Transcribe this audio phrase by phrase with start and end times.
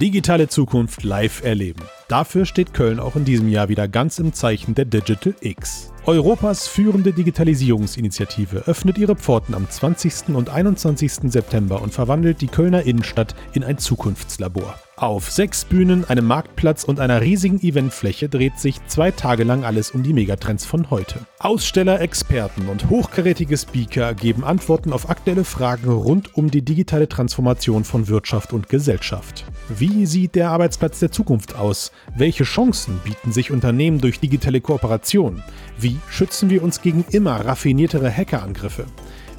[0.00, 1.82] Digitale Zukunft live erleben.
[2.08, 5.92] Dafür steht Köln auch in diesem Jahr wieder ganz im Zeichen der Digital X.
[6.06, 10.30] Europas führende Digitalisierungsinitiative öffnet ihre Pforten am 20.
[10.30, 11.30] und 21.
[11.30, 14.74] September und verwandelt die Kölner Innenstadt in ein Zukunftslabor.
[15.00, 19.92] Auf sechs Bühnen, einem Marktplatz und einer riesigen Eventfläche dreht sich zwei Tage lang alles
[19.92, 21.20] um die Megatrends von heute.
[21.38, 27.84] Aussteller, Experten und hochkarätige Speaker geben Antworten auf aktuelle Fragen rund um die digitale Transformation
[27.84, 29.44] von Wirtschaft und Gesellschaft.
[29.68, 31.92] Wie sieht der Arbeitsplatz der Zukunft aus?
[32.16, 35.44] Welche Chancen bieten sich Unternehmen durch digitale Kooperation?
[35.78, 38.86] Wie schützen wir uns gegen immer raffiniertere Hackerangriffe?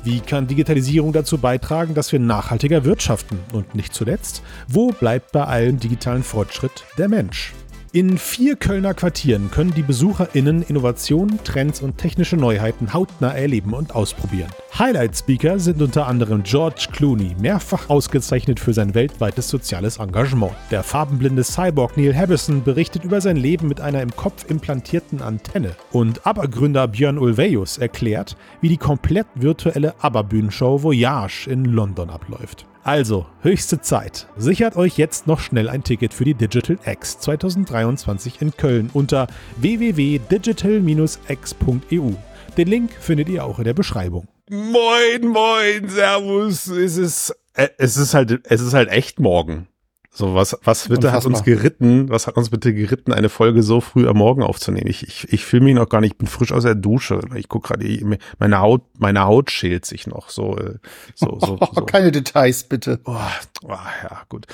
[0.03, 3.39] Wie kann Digitalisierung dazu beitragen, dass wir nachhaltiger wirtschaften?
[3.51, 7.53] Und nicht zuletzt, wo bleibt bei allem digitalen Fortschritt der Mensch?
[7.91, 13.95] In vier Kölner Quartieren können die BesucherInnen Innovationen, Trends und technische Neuheiten hautnah erleben und
[13.95, 14.51] ausprobieren.
[14.77, 20.53] Highlight-Speaker sind unter anderem George Clooney, mehrfach ausgezeichnet für sein weltweites soziales Engagement.
[20.69, 25.75] Der farbenblinde Cyborg Neil Harbison berichtet über sein Leben mit einer im Kopf implantierten Antenne.
[25.91, 32.67] Und ABBA-Gründer Björn Ulvaeus erklärt, wie die komplett virtuelle ABBA-Bühnenshow Voyage in London abläuft.
[32.83, 34.27] Also, höchste Zeit.
[34.37, 39.27] Sichert euch jetzt noch schnell ein Ticket für die Digital X 2023 in Köln unter
[39.57, 42.11] www.digital-x.eu.
[42.57, 44.27] Den Link findet ihr auch in der Beschreibung.
[44.49, 46.67] Moin, moin, Servus.
[46.67, 49.67] Es ist, äh, es ist halt, es ist halt echt morgen.
[50.11, 53.79] So, was, was bitte hat uns geritten, was hat uns bitte geritten, eine Folge so
[53.79, 54.87] früh am Morgen aufzunehmen?
[54.87, 57.21] Ich, ich, ich fühle mich noch gar nicht, ich bin frisch aus der Dusche.
[57.35, 60.57] Ich gucke gerade, meine Haut, meine Haut schält sich noch so.
[60.57, 60.79] Äh,
[61.13, 61.81] so, so, so.
[61.85, 62.99] Keine Details, bitte.
[63.05, 63.15] Oh,
[63.63, 64.47] oh, ja, gut.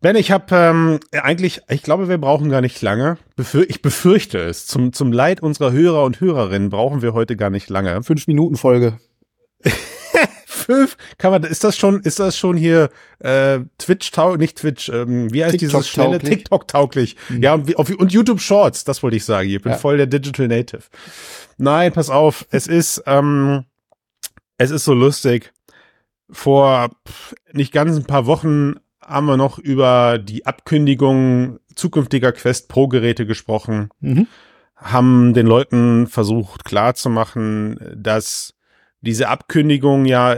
[0.00, 3.18] Ben, ich habe ähm, eigentlich, ich glaube, wir brauchen gar nicht lange.
[3.36, 4.66] Befür, ich befürchte es.
[4.66, 8.02] Zum, zum Leid unserer Hörer und Hörerinnen brauchen wir heute gar nicht lange.
[8.02, 8.98] Fünf Minuten Folge.
[10.64, 14.88] Fünf, kann man, ist das schon, ist das schon hier äh, Twitch tauglich, nicht Twitch,
[14.88, 17.16] ähm, wie heißt dieses schnelle TikTok tauglich?
[17.28, 17.42] Mhm.
[17.42, 19.48] Ja und, und YouTube Shorts, das wollte ich sagen.
[19.48, 19.78] Ich bin ja.
[19.78, 20.82] voll der Digital Native.
[21.58, 23.64] Nein, pass auf, es ist, ähm,
[24.58, 25.52] es ist so lustig.
[26.30, 26.90] Vor
[27.52, 33.26] nicht ganz ein paar Wochen haben wir noch über die Abkündigung zukünftiger Quest Pro Geräte
[33.26, 33.90] gesprochen.
[34.00, 34.26] Mhm.
[34.76, 38.54] Haben den Leuten versucht klarzumachen, dass
[39.04, 40.36] diese Abkündigung ja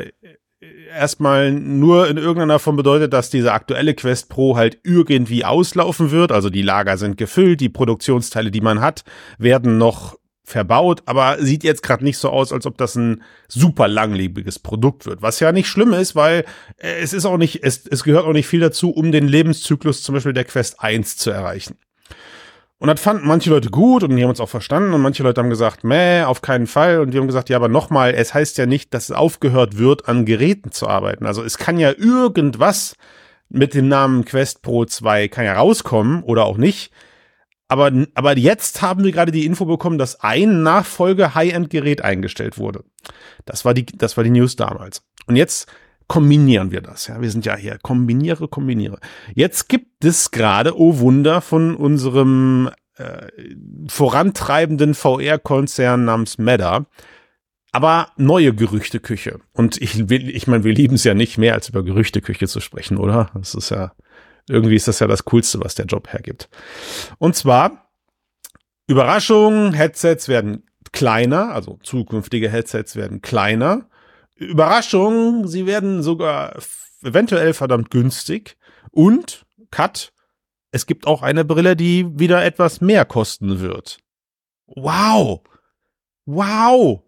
[0.94, 6.32] erstmal nur in irgendeiner Form bedeutet, dass diese aktuelle Quest Pro halt irgendwie auslaufen wird.
[6.32, 9.04] Also die Lager sind gefüllt, die Produktionsteile, die man hat,
[9.38, 13.88] werden noch verbaut, aber sieht jetzt gerade nicht so aus, als ob das ein super
[13.88, 15.20] langlebiges Produkt wird.
[15.20, 16.44] Was ja nicht schlimm ist, weil
[16.76, 20.14] es ist auch nicht, es, es gehört auch nicht viel dazu, um den Lebenszyklus zum
[20.14, 21.76] Beispiel der Quest 1 zu erreichen.
[22.78, 25.40] Und das fanden manche Leute gut und die haben uns auch verstanden und manche Leute
[25.40, 27.00] haben gesagt, meh, auf keinen Fall.
[27.00, 30.08] Und die haben gesagt, ja, aber nochmal, es heißt ja nicht, dass es aufgehört wird,
[30.08, 31.24] an Geräten zu arbeiten.
[31.24, 32.94] Also es kann ja irgendwas
[33.48, 36.92] mit dem Namen Quest Pro 2 kann ja rauskommen oder auch nicht.
[37.68, 42.84] Aber, aber jetzt haben wir gerade die Info bekommen, dass ein Nachfolge High-End-Gerät eingestellt wurde.
[43.44, 45.02] Das war die, das war die News damals.
[45.26, 45.66] Und jetzt
[46.08, 47.08] kombinieren wir das.
[47.08, 48.98] Ja, wir sind ja hier kombiniere, kombiniere.
[49.34, 53.26] Jetzt gibt es gerade, oh Wunder, von unserem äh,
[53.88, 56.86] vorantreibenden VR-Konzern namens Meta,
[57.72, 59.40] aber neue Gerüchteküche.
[59.52, 62.60] Und ich will, ich meine, wir lieben es ja nicht mehr, als über Gerüchteküche zu
[62.60, 63.30] sprechen, oder?
[63.34, 63.92] Das ist ja,
[64.48, 66.48] irgendwie ist das ja das Coolste, was der Job hergibt.
[67.18, 67.90] Und zwar,
[68.86, 70.62] Überraschung, Headsets werden
[70.92, 73.88] kleiner, also zukünftige Headsets werden kleiner
[74.36, 76.56] Überraschung, sie werden sogar
[77.02, 78.56] eventuell verdammt günstig.
[78.90, 80.12] Und, Cut,
[80.70, 83.98] es gibt auch eine Brille, die wieder etwas mehr kosten wird.
[84.66, 85.40] Wow!
[86.26, 87.02] Wow!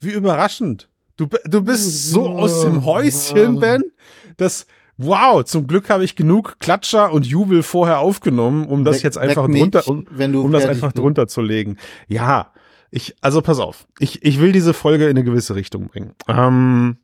[0.00, 0.90] Wie überraschend.
[1.16, 3.82] Du, du bist so aus dem Häuschen, Ben,
[4.36, 4.66] dass,
[4.96, 9.46] wow, zum Glück habe ich genug Klatscher und Jubel vorher aufgenommen, um das jetzt einfach
[9.46, 11.78] drunter, um, um das einfach drunter zu legen.
[12.08, 12.52] Ja,
[12.94, 16.14] ich, also pass auf, ich, ich will diese Folge in eine gewisse Richtung bringen.
[16.28, 16.98] Ähm,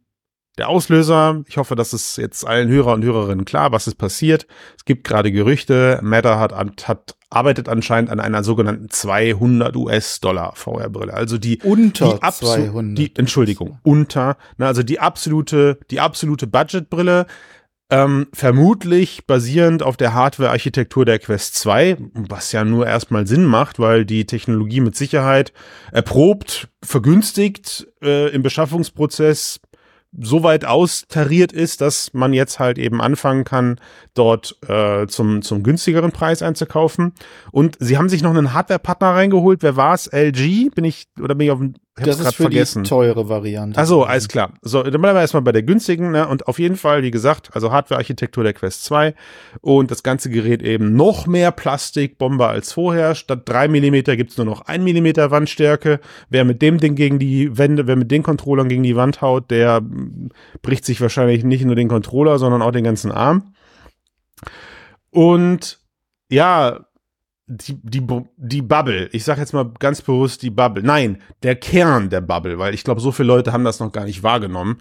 [0.56, 4.46] der Auslöser, ich hoffe, dass es jetzt allen Hörer und Hörerinnen klar, was ist passiert.
[4.76, 6.52] Es gibt gerade Gerüchte, Meta hat,
[6.86, 11.12] hat arbeitet anscheinend an einer sogenannten 200 US-Dollar VR-Brille.
[11.12, 12.98] Also die unter die 200.
[12.98, 17.26] Die, Entschuldigung, unter, na, also die absolute, die absolute Budgetbrille.
[17.92, 23.80] Ähm, vermutlich basierend auf der Hardware-Architektur der Quest 2, was ja nur erstmal Sinn macht,
[23.80, 25.52] weil die Technologie mit Sicherheit
[25.90, 29.60] erprobt, vergünstigt äh, im Beschaffungsprozess
[30.18, 33.80] so weit austariert ist, dass man jetzt halt eben anfangen kann,
[34.14, 37.12] dort äh, zum, zum günstigeren Preis einzukaufen.
[37.52, 39.62] Und sie haben sich noch einen Hardware-Partner reingeholt.
[39.62, 40.06] Wer war es?
[40.08, 40.70] LG?
[40.74, 42.82] Bin ich, oder bin ich auf Ich das ist für vergessen.
[42.82, 43.78] die teure Variante.
[43.78, 44.54] Also alles klar.
[44.62, 46.28] So, dann bleiben wir erstmal bei der günstigen, ne?
[46.28, 49.14] Und auf jeden Fall, wie gesagt, also Hardware-Architektur der Quest 2
[49.60, 53.14] und das ganze Gerät eben noch mehr Plastikbombe als vorher.
[53.14, 56.00] Statt drei Millimeter gibt's nur noch ein Millimeter Wandstärke.
[56.28, 59.50] Wer mit dem Ding gegen die Wände, wer mit den Controllern gegen die Wand haut,
[59.50, 59.82] der
[60.62, 63.54] bricht sich wahrscheinlich nicht nur den Controller, sondern auch den ganzen Arm.
[65.10, 65.80] Und
[66.30, 66.86] ja,
[67.50, 68.06] die, die,
[68.36, 72.58] die Bubble, ich sage jetzt mal ganz bewusst die Bubble, nein, der Kern der Bubble,
[72.58, 74.80] weil ich glaube, so viele Leute haben das noch gar nicht wahrgenommen.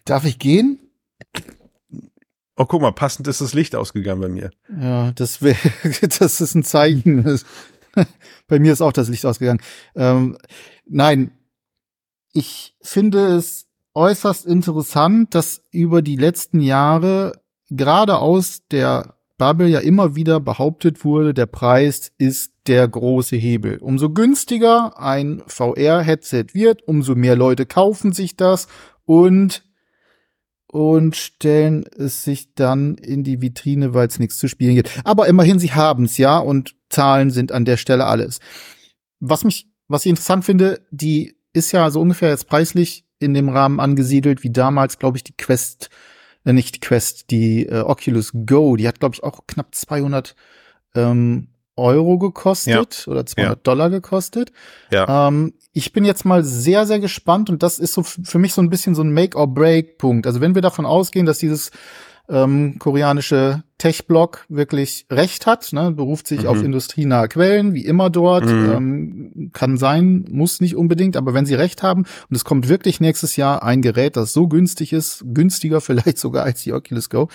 [0.04, 0.78] Darf ich gehen?
[2.56, 4.50] Oh, guck mal, passend ist das Licht ausgegangen bei mir.
[4.78, 5.56] Ja, das wäre,
[6.18, 7.40] das ist ein Zeichen.
[8.48, 9.60] Bei mir ist auch das Licht ausgegangen.
[9.94, 10.38] Ähm,
[10.86, 11.32] nein,
[12.32, 17.32] ich finde es äußerst interessant, dass über die letzten Jahre
[17.70, 23.78] gerade aus der Bubble ja immer wieder behauptet wurde, der Preis ist der große Hebel.
[23.78, 28.68] Umso günstiger ein VR-Headset wird, umso mehr Leute kaufen sich das
[29.06, 29.64] und
[30.66, 35.00] und stellen es sich dann in die Vitrine, weil es nichts zu spielen gibt.
[35.02, 38.40] Aber immerhin, sie haben es ja und Zahlen sind an der Stelle alles.
[39.20, 43.48] Was mich, was ich interessant finde, die ist ja so ungefähr jetzt preislich in dem
[43.48, 45.90] Rahmen angesiedelt wie damals, glaube ich, die Quest,
[46.44, 48.76] äh, nicht die Quest, die äh, Oculus Go.
[48.76, 50.34] Die hat, glaube ich, auch knapp 200
[50.94, 53.12] ähm, Euro gekostet ja.
[53.12, 53.62] oder 200 ja.
[53.62, 54.52] Dollar gekostet.
[54.90, 55.28] Ja.
[55.28, 58.62] Ähm, ich bin jetzt mal sehr, sehr gespannt und das ist so für mich so
[58.62, 60.26] ein bisschen so ein Make-or-Break-Punkt.
[60.26, 61.70] Also wenn wir davon ausgehen, dass dieses
[62.30, 66.46] ähm, koreanische Tech-Blog wirklich recht hat, ne, beruft sich mhm.
[66.46, 68.72] auf industrienahe Quellen, wie immer dort, mhm.
[68.72, 73.00] ähm, kann sein, muss nicht unbedingt, aber wenn sie recht haben und es kommt wirklich
[73.00, 77.28] nächstes Jahr ein Gerät, das so günstig ist, günstiger vielleicht sogar als die Oculus Go,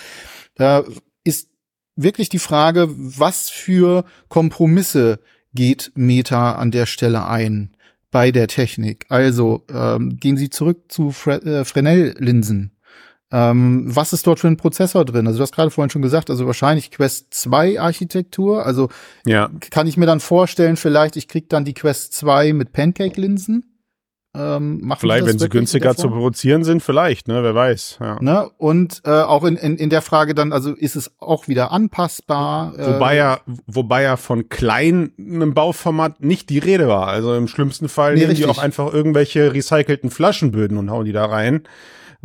[0.56, 0.84] da
[1.24, 1.50] ist
[1.96, 5.20] wirklich die Frage, was für Kompromisse
[5.54, 7.76] geht Meta an der Stelle ein
[8.12, 9.06] bei der Technik?
[9.10, 12.72] Also ähm, gehen Sie zurück zu Fre äh, Fresnel-Linsen.
[13.36, 15.28] Ähm, was ist dort für ein Prozessor drin?
[15.28, 18.66] Also du hast gerade vorhin schon gesagt, also wahrscheinlich Quest 2 Architektur.
[18.66, 18.88] Also
[19.26, 19.50] ja.
[19.72, 23.66] kann ich mir dann vorstellen, vielleicht ich krieg dann die Quest 2 mit Pancake-Linsen.
[24.34, 27.98] Ähm, vielleicht, wenn sie günstiger zu produzieren sind, vielleicht, ne, wer weiß.
[28.00, 28.22] Ja.
[28.22, 28.50] Ne?
[28.58, 32.74] Und äh, auch in, in, in der Frage dann, also ist es auch wieder anpassbar?
[32.78, 37.08] Wobei äh, ja, wobei ja von kleinem Bauformat nicht die Rede war.
[37.08, 38.46] Also im schlimmsten Fall nee, nehmen richtig.
[38.46, 41.64] die auch einfach irgendwelche recycelten Flaschenböden und hauen die da rein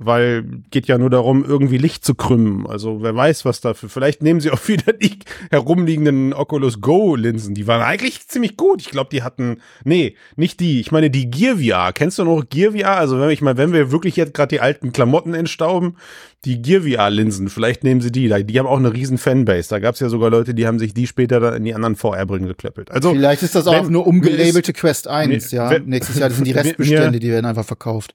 [0.02, 2.66] weil geht ja nur darum, irgendwie Licht zu krümmen.
[2.66, 3.88] Also wer weiß, was dafür.
[3.88, 5.18] Vielleicht nehmen sie auch wieder die
[5.50, 7.54] herumliegenden Oculus Go Linsen.
[7.54, 8.80] Die waren eigentlich ziemlich gut.
[8.80, 10.80] Ich glaube, die hatten, nee, nicht die.
[10.80, 11.92] Ich meine die Gear VR.
[11.92, 12.96] Kennst du noch Gear VR?
[12.96, 15.96] Also wenn ich mal, wenn wir wirklich jetzt gerade die alten Klamotten entstauben,
[16.44, 18.28] die Gear VR Linsen, vielleicht nehmen sie die.
[18.44, 19.68] Die haben auch eine riesen Fanbase.
[19.68, 21.96] Da gab es ja sogar Leute, die haben sich die später dann in die anderen
[21.96, 22.90] VR Brillen geklöppelt.
[22.90, 25.52] Also vielleicht ist das auch nur umgelabelte Quest 1.
[25.52, 28.14] Nee, ja, wenn, nächstes Jahr das sind die Restbestände, mir, die werden einfach verkauft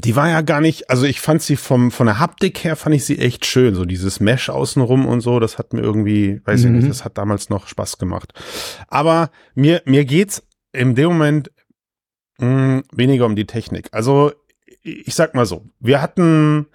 [0.00, 2.94] die war ja gar nicht, also ich fand sie vom, von der Haptik her fand
[2.94, 3.74] ich sie echt schön.
[3.74, 6.66] So dieses Mesh außenrum und so, das hat mir irgendwie, weiß mhm.
[6.66, 6.88] ich nicht, mhm.
[6.88, 8.32] das hat damals noch Spaß gemacht.
[8.88, 10.42] Aber mir, mir geht's
[10.72, 11.50] in dem Moment
[12.38, 13.88] mh, hm, weniger um die Technik.
[13.92, 14.32] Also
[14.82, 16.66] ich sag mal so, wir hatten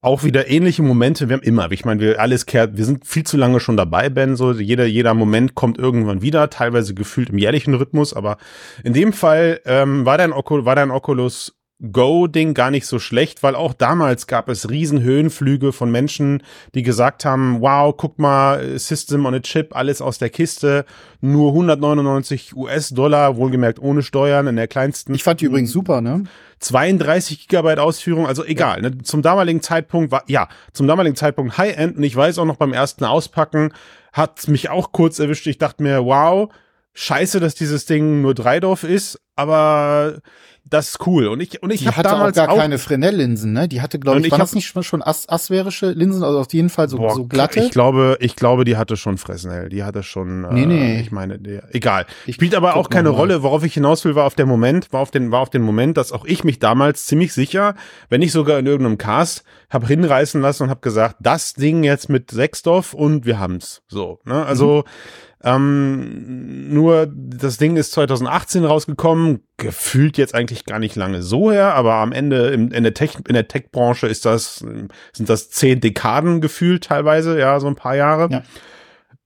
[0.00, 3.24] auch wieder ähnliche Momente, wir haben immer, ich meine, wir alles kehrt, wir sind viel
[3.24, 7.38] zu lange schon dabei, Ben, so jeder, jeder Moment kommt irgendwann wieder, teilweise gefühlt im
[7.38, 8.36] jährlichen Rhythmus, aber
[8.82, 13.42] in dem Fall ähm, war dein, Oculus, war dein Oculus Go-Ding gar nicht so schlecht,
[13.42, 16.42] weil auch damals gab es riesen Höhenflüge von Menschen,
[16.74, 20.84] die gesagt haben, wow, guck mal, System on a Chip, alles aus der Kiste,
[21.20, 25.14] nur 199 US-Dollar, wohlgemerkt ohne Steuern in der kleinsten.
[25.14, 26.24] Ich fand die übrigens super, ne?
[26.60, 28.82] 32 Gigabyte Ausführung, also egal.
[28.82, 28.90] Ja.
[28.90, 28.98] Ne?
[29.02, 32.72] Zum damaligen Zeitpunkt war, ja, zum damaligen Zeitpunkt High-End und ich weiß auch noch beim
[32.72, 33.72] ersten Auspacken
[34.12, 35.46] hat mich auch kurz erwischt.
[35.48, 36.48] Ich dachte mir, wow,
[36.94, 40.20] scheiße, dass dieses Ding nur Dreidorf ist, aber
[40.66, 41.26] das ist cool.
[41.26, 43.68] Und ich, und ich habe damals auch gar auch keine Fresnel-Linsen, ne?
[43.68, 46.70] Die hatte, glaube ich, ich, waren das nicht schon as asphärische Linsen, also auf jeden
[46.70, 47.60] Fall so, boah, so glatte?
[47.60, 49.68] Ich glaube, ich glaube, die hatte schon Fresnel.
[49.68, 51.00] Die hatte schon, nee, äh, nee.
[51.00, 52.06] ich meine, der, egal.
[52.24, 53.42] Ich Spielt aber auch keine Rolle.
[53.42, 55.98] Worauf ich hinaus will, war auf der Moment, war auf den, war auf den Moment,
[55.98, 57.74] dass auch ich mich damals ziemlich sicher,
[58.08, 62.08] wenn nicht sogar in irgendeinem Cast, habe hinreißen lassen und habe gesagt, das Ding jetzt
[62.08, 63.82] mit Sechsdorf und wir haben's.
[63.88, 64.46] So, ne?
[64.46, 69.40] Also, mhm ähm, nur das Ding ist 2018 rausgekommen haben.
[69.56, 73.16] Gefühlt jetzt eigentlich gar nicht lange so her, aber am Ende in, in der Tech,
[73.28, 77.94] in der Tech-Branche ist das, sind das zehn Dekaden gefühlt teilweise, ja, so ein paar
[77.94, 78.28] Jahre.
[78.30, 78.42] Ja.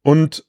[0.02, 0.44] Und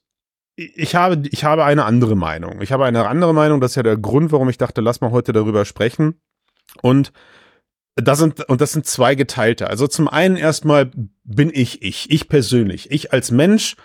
[0.56, 2.60] ich habe, ich habe eine andere Meinung.
[2.60, 3.60] Ich habe eine andere Meinung.
[3.60, 6.20] Das ist ja der Grund, warum ich dachte, lass mal heute darüber sprechen.
[6.82, 7.12] Und
[7.96, 9.68] das sind, und das sind zwei geteilte.
[9.68, 10.90] Also zum einen erstmal
[11.24, 13.76] bin ich ich, ich persönlich, ich als Mensch.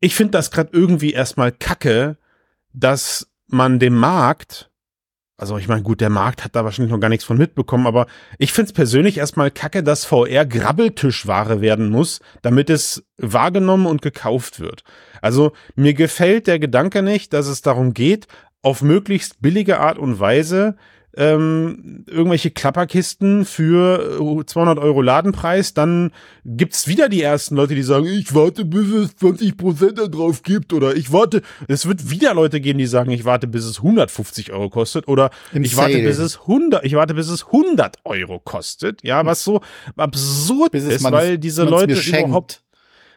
[0.00, 2.16] Ich finde das gerade irgendwie erstmal kacke,
[2.72, 4.67] dass man dem Markt,
[5.38, 8.08] also ich meine, gut, der Markt hat da wahrscheinlich noch gar nichts von mitbekommen, aber
[8.38, 14.02] ich finde es persönlich erstmal kacke, dass VR Grabbeltischware werden muss, damit es wahrgenommen und
[14.02, 14.82] gekauft wird.
[15.22, 18.26] Also mir gefällt der Gedanke nicht, dass es darum geht,
[18.62, 20.76] auf möglichst billige Art und Weise
[21.18, 26.12] ähm, irgendwelche Klapperkisten für 200 äh, Euro Ladenpreis, dann
[26.44, 30.44] gibt's wieder die ersten Leute, die sagen, ich warte, bis es 20 Prozent da drauf
[30.44, 33.78] gibt oder ich warte, es wird wieder Leute geben, die sagen, ich warte, bis es
[33.78, 35.94] 150 Euro kostet oder Im ich Sale.
[35.94, 39.60] warte, bis es 100, ich warte, bis es 100 Euro kostet, ja, was so
[39.96, 42.62] absurd ist, weil diese Leute überhaupt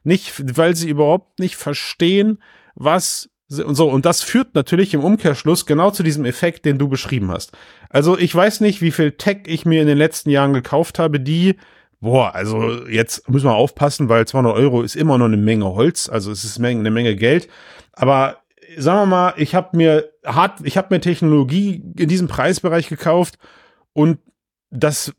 [0.04, 2.40] nicht, weil sie überhaupt nicht verstehen,
[2.74, 3.30] was
[3.60, 7.32] und so, und das führt natürlich im Umkehrschluss genau zu diesem Effekt, den du beschrieben
[7.32, 7.52] hast.
[7.90, 11.20] Also ich weiß nicht, wie viel Tech ich mir in den letzten Jahren gekauft habe,
[11.20, 11.56] die,
[12.00, 16.08] boah, also jetzt müssen wir aufpassen, weil 200 Euro ist immer noch eine Menge Holz,
[16.08, 17.50] also es ist eine Menge Geld.
[17.94, 18.38] Aber
[18.78, 23.38] sagen wir mal, ich habe mir hart, ich habe mir Technologie in diesem Preisbereich gekauft
[23.94, 24.20] und
[24.70, 25.14] das,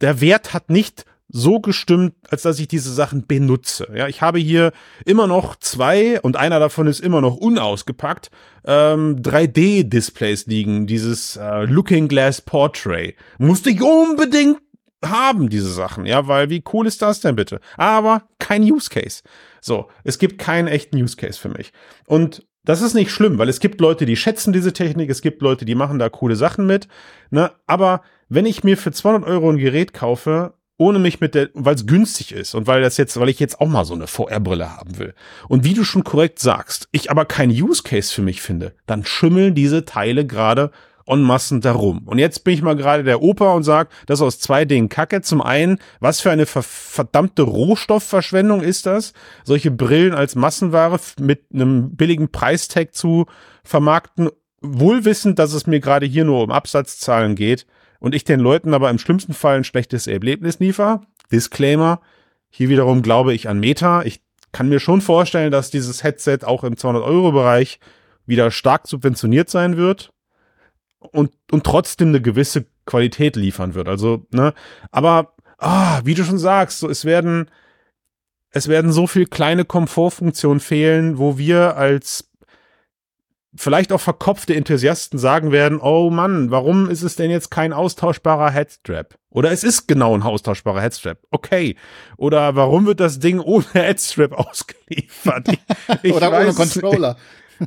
[0.00, 3.88] der Wert hat nicht so gestimmt, als dass ich diese Sachen benutze.
[3.94, 4.72] Ja, ich habe hier
[5.04, 8.30] immer noch zwei und einer davon ist immer noch unausgepackt,
[8.64, 13.14] ähm, 3D-Displays liegen, dieses äh, Looking Glass Portrait.
[13.38, 14.58] Musste ich unbedingt
[15.04, 17.60] haben, diese Sachen, ja, weil wie cool ist das denn bitte?
[17.76, 19.22] Aber kein Use Case.
[19.60, 21.72] So, es gibt keinen echten Use Case für mich.
[22.06, 25.40] Und das ist nicht schlimm, weil es gibt Leute, die schätzen diese Technik, es gibt
[25.40, 26.88] Leute, die machen da coole Sachen mit,
[27.30, 31.50] ne, aber wenn ich mir für 200 Euro ein Gerät kaufe, ohne mich mit der,
[31.54, 34.06] weil es günstig ist und weil das jetzt, weil ich jetzt auch mal so eine
[34.06, 35.12] VR-Brille haben will.
[35.48, 39.04] Und wie du schon korrekt sagst, ich aber kein Use Case für mich finde, dann
[39.04, 40.70] schimmeln diese Teile gerade
[41.04, 42.06] en massen darum.
[42.06, 45.22] Und jetzt bin ich mal gerade der Opa und sag, das aus zwei Dingen Kacke.
[45.22, 51.46] Zum einen, was für eine ver verdammte Rohstoffverschwendung ist das, solche Brillen als Massenware mit
[51.52, 53.26] einem billigen Preistag zu
[53.64, 54.28] vermarkten,
[54.60, 57.66] wohlwissend, dass es mir gerade hier nur um Absatzzahlen geht
[57.98, 61.00] und ich den Leuten aber im schlimmsten Fall ein schlechtes Erlebnis liefere.
[61.32, 62.00] Disclaimer.
[62.50, 64.02] Hier wiederum glaube ich an Meta.
[64.02, 64.20] Ich
[64.52, 67.80] kann mir schon vorstellen, dass dieses Headset auch im 200-Euro-Bereich
[68.26, 70.12] wieder stark subventioniert sein wird
[70.98, 73.88] und, und trotzdem eine gewisse Qualität liefern wird.
[73.88, 74.54] Also, ne,
[74.90, 77.50] aber, ah, wie du schon sagst, so, es werden,
[78.50, 82.27] es werden so viel kleine Komfortfunktionen fehlen, wo wir als
[83.58, 88.50] vielleicht auch verkopfte Enthusiasten sagen werden, oh Mann, warum ist es denn jetzt kein austauschbarer
[88.50, 89.16] Headstrap?
[89.30, 91.18] Oder es ist genau ein austauschbarer Headstrap.
[91.30, 91.76] Okay.
[92.16, 95.48] Oder warum wird das Ding ohne Headstrap ausgeliefert?
[96.02, 97.16] Ich, Oder ohne Controller.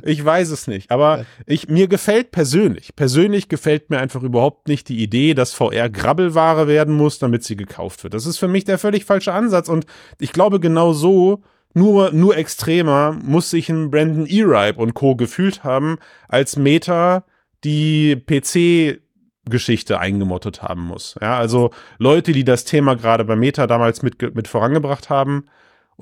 [0.02, 4.88] Ich weiß es nicht, aber ich, mir gefällt persönlich, persönlich gefällt mir einfach überhaupt nicht
[4.88, 8.14] die Idee, dass VR Grabbelware werden muss, damit sie gekauft wird.
[8.14, 9.84] Das ist für mich der völlig falsche Ansatz und
[10.18, 11.42] ich glaube genau so
[11.74, 15.16] nur, nur extremer muss sich ein Brandon E-Ripe und Co.
[15.16, 15.98] gefühlt haben,
[16.28, 17.24] als Meta
[17.64, 19.00] die PC
[19.44, 21.16] Geschichte eingemottet haben muss.
[21.20, 25.46] Ja, also Leute, die das Thema gerade bei Meta damals mit, mit vorangebracht haben,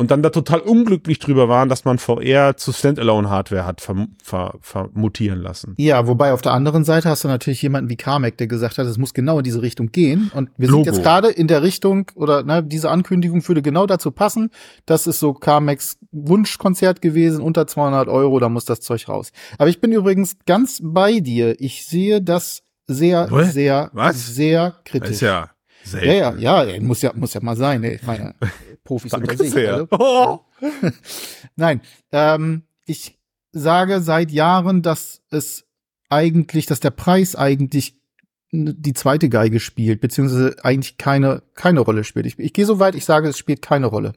[0.00, 4.59] und dann da total unglücklich drüber waren, dass man VR zu Standalone-Hardware hat vermutieren ver,
[4.62, 4.88] ver
[5.37, 5.75] lassen.
[5.76, 8.87] Ja, wobei auf der anderen Seite hast du natürlich jemanden wie Carmack, der gesagt hat,
[8.87, 10.30] es muss genau in diese Richtung gehen.
[10.35, 10.85] Und wir Logo.
[10.85, 14.49] sind jetzt gerade in der Richtung, oder ne, diese Ankündigung würde genau dazu passen.
[14.87, 19.33] Das ist so Carmacks Wunschkonzert gewesen, unter 200 Euro, da muss das Zeug raus.
[19.59, 21.61] Aber ich bin übrigens ganz bei dir.
[21.61, 23.52] Ich sehe das sehr, Was?
[23.52, 24.35] sehr, Was?
[24.35, 25.09] sehr kritisch.
[25.09, 25.50] Das ist ja
[25.85, 26.09] Selten.
[26.09, 27.99] Ja, ja, ja, muss ja, muss ja mal sein, ey.
[28.05, 28.35] Meine
[28.85, 29.55] Profis unter sich.
[29.57, 29.87] Also.
[29.91, 30.41] Oh.
[31.57, 31.81] Nein,
[32.13, 33.19] ähm, ich
[33.53, 35.65] sage seit Jahren, dass es
[36.09, 37.97] eigentlich, dass der Preis eigentlich
[38.53, 42.27] die zweite Geige spielt, beziehungsweise eigentlich keine, keine Rolle spielt.
[42.27, 44.13] Ich, ich gehe so weit, ich sage, es spielt keine Rolle.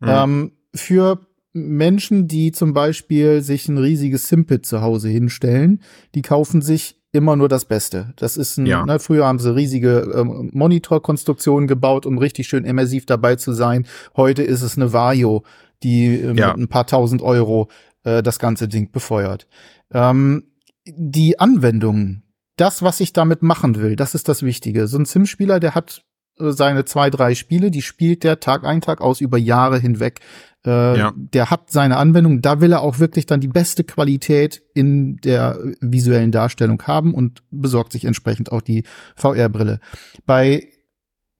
[0.00, 0.08] Mhm.
[0.08, 5.82] Ähm, für Menschen, die zum Beispiel sich ein riesiges Simpit zu Hause hinstellen,
[6.14, 8.12] die kaufen sich immer nur das Beste.
[8.16, 8.84] Das ist ein, ja.
[8.84, 13.86] ne, früher haben sie riesige ähm, Monitorkonstruktionen gebaut, um richtig schön immersiv dabei zu sein.
[14.16, 15.44] Heute ist es eine Vario,
[15.82, 16.48] die äh, ja.
[16.48, 17.68] mit ein paar tausend Euro
[18.02, 19.46] äh, das ganze Ding befeuert.
[19.92, 20.44] Ähm,
[20.86, 22.24] die Anwendungen,
[22.56, 24.86] das, was ich damit machen will, das ist das Wichtige.
[24.86, 26.04] So ein Sim-Spieler, der hat
[26.36, 30.20] seine zwei, drei Spiele, die spielt der Tag ein, Tag aus über Jahre hinweg.
[30.66, 31.12] Äh, ja.
[31.14, 35.58] Der hat seine Anwendung, da will er auch wirklich dann die beste Qualität in der
[35.80, 38.84] visuellen Darstellung haben und besorgt sich entsprechend auch die
[39.16, 39.80] VR-Brille.
[40.26, 40.68] Bei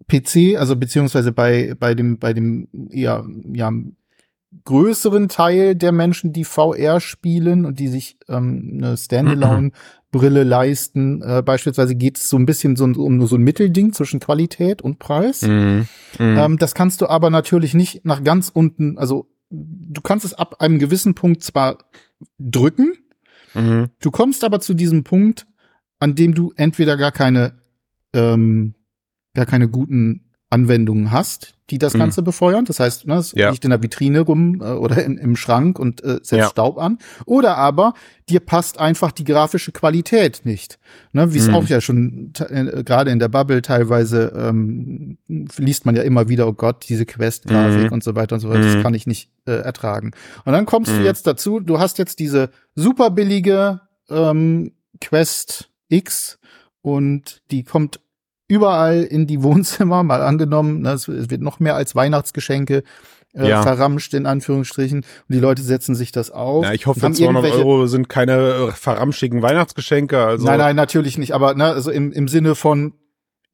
[0.09, 3.73] PC, also beziehungsweise bei, bei dem, bei dem, ja, ja,
[4.65, 8.97] größeren Teil der Menschen, die VR spielen und die sich ähm, eine
[10.15, 11.23] Standalone-Brille leisten.
[11.23, 14.99] Äh, beispielsweise geht es so ein bisschen so, um so ein Mittelding zwischen Qualität und
[14.99, 15.43] Preis.
[15.43, 15.87] Mhm.
[16.19, 16.39] Mhm.
[16.39, 20.61] Ähm, das kannst du aber natürlich nicht nach ganz unten, also du kannst es ab
[20.61, 21.79] einem gewissen Punkt zwar
[22.39, 22.95] drücken,
[23.55, 23.91] mhm.
[24.01, 25.47] du kommst aber zu diesem Punkt,
[25.99, 27.55] an dem du entweder gar keine
[28.13, 28.75] ähm,
[29.35, 32.01] gar keine guten Anwendungen hast, die das mhm.
[32.01, 32.65] Ganze befeuern.
[32.67, 33.51] Das heißt, ne, es ja.
[33.51, 36.49] liegt in der Vitrine rum äh, oder in, im Schrank und äh, setzt ja.
[36.49, 36.99] Staub an.
[37.25, 37.95] Oder aber
[38.29, 40.79] dir passt einfach die grafische Qualität nicht.
[41.13, 41.55] Ne, Wie es mhm.
[41.55, 46.47] auch ja schon äh, gerade in der Bubble teilweise ähm, liest man ja immer wieder,
[46.47, 47.93] oh Gott, diese Quest-Grafik mhm.
[47.93, 48.65] und so weiter und so weiter.
[48.65, 48.83] Das mhm.
[48.83, 50.11] kann ich nicht äh, ertragen.
[50.45, 51.05] Und dann kommst du mhm.
[51.05, 53.81] jetzt dazu, du hast jetzt diese super billige
[54.11, 56.39] ähm, Quest X
[56.83, 58.01] und die kommt
[58.55, 62.85] überall in die Wohnzimmer, mal angenommen, ne, es wird noch mehr als Weihnachtsgeschenke
[63.35, 63.63] äh, ja.
[63.63, 64.99] verramscht, in Anführungsstrichen.
[64.99, 66.65] Und die Leute setzen sich das auf.
[66.65, 70.25] Ja, ich hoffe, 200 Euro sind keine äh, verramschigen Weihnachtsgeschenke.
[70.25, 70.47] Also.
[70.47, 71.33] Nein, nein, natürlich nicht.
[71.33, 72.93] Aber ne, also im, im Sinne von,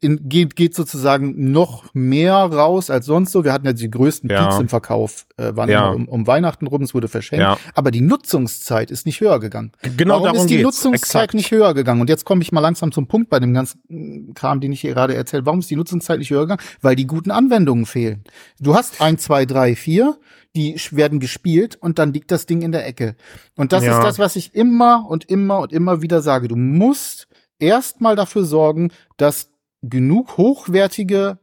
[0.01, 3.45] in, geht, geht sozusagen noch mehr raus als sonst so.
[3.45, 4.47] Wir hatten ja die größten ja.
[4.47, 5.91] Peaks im Verkauf, äh, waren ja.
[5.91, 7.43] um, um Weihnachten rum, es wurde verschenkt.
[7.43, 7.59] Ja.
[7.75, 9.73] Aber die Nutzungszeit ist nicht höher gegangen.
[9.97, 10.65] Genau Warum darum ist die geht's.
[10.65, 11.35] Nutzungszeit Exakt.
[11.35, 12.01] nicht höher gegangen?
[12.01, 14.95] Und jetzt komme ich mal langsam zum Punkt bei dem ganzen Kram, den ich hier
[14.95, 15.45] gerade erzählt.
[15.45, 16.63] Warum ist die Nutzungszeit nicht höher gegangen?
[16.81, 18.25] Weil die guten Anwendungen fehlen.
[18.59, 20.17] Du hast ein, zwei, drei, vier
[20.57, 23.15] die werden gespielt und dann liegt das Ding in der Ecke.
[23.57, 23.97] Und das ja.
[23.97, 26.49] ist das, was ich immer und immer und immer wieder sage.
[26.49, 27.29] Du musst
[27.61, 29.51] erstmal dafür sorgen, dass
[29.83, 31.39] genug hochwertige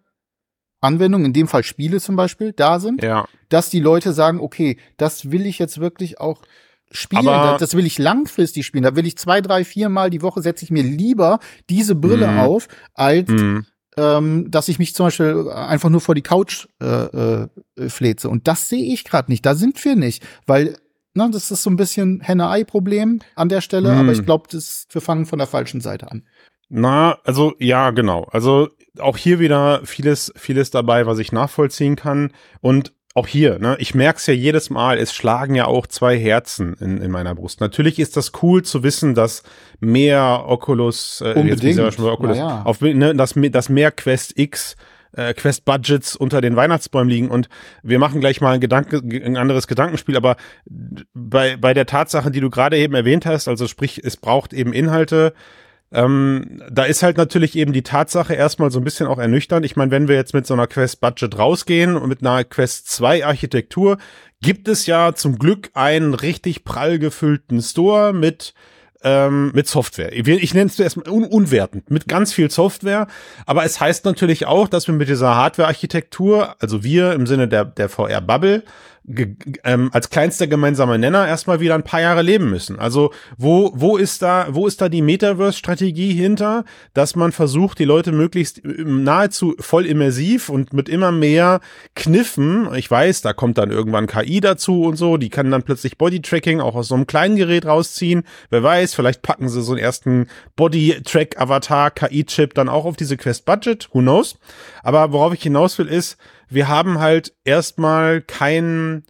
[0.79, 3.27] Anwendungen, in dem Fall Spiele zum Beispiel, da sind, ja.
[3.49, 6.43] dass die Leute sagen, okay, das will ich jetzt wirklich auch
[6.91, 10.21] spielen, Aber das will ich langfristig spielen, da will ich zwei, drei, vier Mal die
[10.21, 11.39] Woche setze ich mir lieber
[11.69, 12.39] diese Brille mm.
[12.39, 13.59] auf, als mm.
[13.97, 17.47] ähm, dass ich mich zum Beispiel einfach nur vor die Couch äh, äh,
[17.89, 18.29] fleze.
[18.29, 19.45] Und das sehe ich gerade nicht.
[19.45, 20.77] Da sind wir nicht, weil
[21.13, 23.97] na, das ist so ein bisschen Henne-Ei-Problem an der Stelle, mm.
[23.97, 26.23] aber ich glaube, wir fangen von der falschen Seite an.
[26.69, 28.27] Na, also ja, genau.
[28.31, 32.31] Also auch hier wieder vieles, vieles dabei, was ich nachvollziehen kann.
[32.61, 36.17] Und auch hier, ne, ich merke es ja jedes Mal, es schlagen ja auch zwei
[36.19, 37.61] Herzen in, in meiner Brust.
[37.61, 39.43] Natürlich ist das cool zu wissen, dass
[39.79, 41.77] mehr Oculus, äh, Unbedingt.
[41.77, 42.61] Jetzt schon Oculus, ja.
[42.63, 44.75] auf, ne, dass, dass mehr Quest X
[45.13, 47.29] äh, Quest-Budgets unter den Weihnachtsbäumen liegen.
[47.29, 47.49] Und
[47.81, 50.35] wir machen gleich mal ein, Gedanke, ein anderes Gedankenspiel, aber
[51.13, 54.73] bei, bei der Tatsache, die du gerade eben erwähnt hast, also sprich, es braucht eben
[54.73, 55.33] Inhalte,
[55.91, 59.65] ähm, da ist halt natürlich eben die Tatsache erstmal so ein bisschen auch ernüchternd.
[59.65, 63.25] Ich meine, wenn wir jetzt mit so einer Quest-Budget rausgehen und mit einer Quest 2
[63.25, 63.97] Architektur,
[64.41, 68.53] gibt es ja zum Glück einen richtig prall gefüllten Store mit
[69.03, 70.11] ähm, mit Software.
[70.11, 73.07] Ich, ich nenne es erstmal un unwertend, mit ganz viel Software.
[73.45, 77.65] Aber es heißt natürlich auch, dass wir mit dieser Hardware-Architektur, also wir im Sinne der,
[77.65, 78.63] der VR-Bubble,
[79.63, 82.77] ähm, als kleinster gemeinsamer Nenner erstmal wieder ein paar Jahre leben müssen.
[82.77, 87.85] Also wo wo ist da wo ist da die Metaverse-Strategie hinter, dass man versucht, die
[87.85, 91.61] Leute möglichst nahezu voll immersiv und mit immer mehr
[91.95, 92.67] Kniffen.
[92.75, 95.15] Ich weiß, da kommt dann irgendwann KI dazu und so.
[95.15, 98.23] Die kann dann plötzlich Body-Tracking auch aus so einem kleinen Gerät rausziehen.
[98.49, 103.87] Wer weiß, vielleicht packen sie so einen ersten Body-Track-Avatar KI-Chip dann auch auf diese Quest-Budget.
[103.93, 104.37] Who knows?
[104.83, 106.17] Aber worauf ich hinaus will ist
[106.49, 109.05] wir haben halt erstmal keinen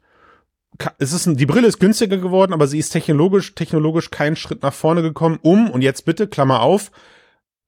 [0.99, 4.73] es ist die Brille ist günstiger geworden, aber sie ist technologisch, technologisch keinen Schritt nach
[4.73, 6.91] vorne gekommen, um, und jetzt bitte, Klammer auf,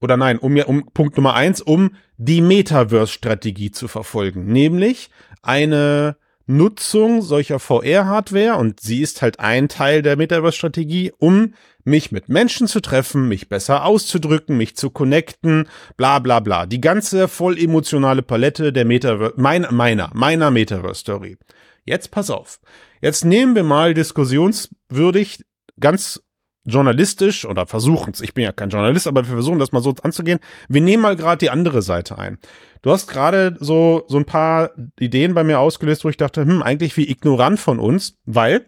[0.01, 4.45] oder nein, um, um Punkt Nummer eins, um die Metaverse-Strategie zu verfolgen.
[4.45, 5.09] Nämlich
[5.41, 6.17] eine
[6.49, 12.67] Nutzung solcher VR-Hardware, und sie ist halt ein Teil der Metaverse-Strategie, um mich mit Menschen
[12.67, 16.65] zu treffen, mich besser auszudrücken, mich zu connecten, bla bla bla.
[16.65, 21.37] Die ganze voll emotionale Palette der Metaverse, mein, meiner, meiner Metaverse-Story.
[21.85, 22.59] Jetzt pass auf.
[22.99, 25.45] Jetzt nehmen wir mal diskussionswürdig
[25.79, 26.21] ganz
[26.65, 29.93] journalistisch oder versuchen es, ich bin ja kein Journalist, aber wir versuchen das mal so
[30.03, 30.39] anzugehen.
[30.67, 32.37] Wir nehmen mal gerade die andere Seite ein.
[32.81, 36.61] Du hast gerade so, so ein paar Ideen bei mir ausgelöst, wo ich dachte, hm,
[36.61, 38.65] eigentlich wie ignorant von uns, weil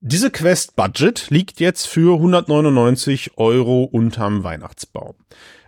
[0.00, 5.14] diese Quest-Budget liegt jetzt für 199 Euro unterm Weihnachtsbaum.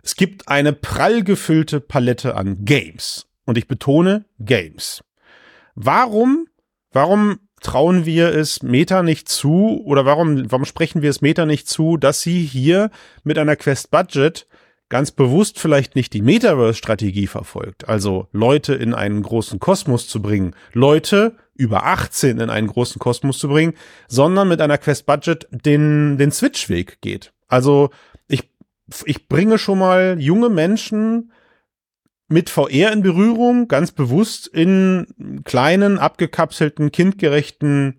[0.03, 3.27] Es gibt eine prall gefüllte Palette an Games.
[3.47, 5.05] Und ich betone Games.
[5.77, 6.47] Warum,
[6.93, 11.69] warum trauen wir es Meta nicht zu oder warum, warum sprechen wir es Meta nicht
[11.69, 12.91] zu, dass sie hier
[13.25, 14.47] mit einer Quest Budget
[14.91, 20.55] ganz bewusst vielleicht nicht die Metaverse-Strategie verfolgt, also Leute in einen großen Kosmos zu bringen,
[20.73, 23.75] Leute über 18 in einen großen Kosmos zu bringen,
[24.09, 27.33] sondern mit einer Quest-Budget den, den Switch-Weg geht.
[27.49, 27.91] Also
[28.29, 28.51] ich,
[29.07, 31.33] ich bringe schon mal junge Menschen
[32.29, 37.99] mit VR in Berührung, ganz bewusst in kleinen, abgekapselten, kindgerechten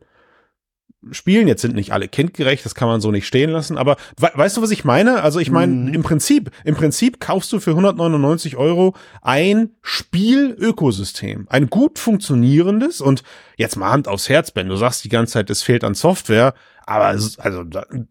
[1.11, 1.47] Spielen.
[1.47, 4.57] Jetzt sind nicht alle kindgerecht, das kann man so nicht stehen lassen, aber we weißt
[4.57, 5.21] du, was ich meine?
[5.21, 5.93] Also ich meine, mhm.
[5.93, 11.47] im Prinzip, im Prinzip kaufst du für 199 Euro ein Spielökosystem.
[11.49, 13.23] Ein gut funktionierendes und
[13.57, 16.53] jetzt mal Hand aufs Herz, Ben, du sagst die ganze Zeit, es fehlt an Software.
[16.87, 17.63] Aber also,